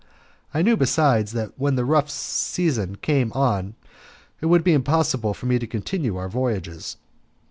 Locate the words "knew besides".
0.63-1.31